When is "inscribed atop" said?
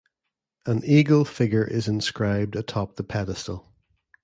1.87-2.95